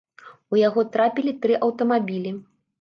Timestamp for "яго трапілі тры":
0.67-1.61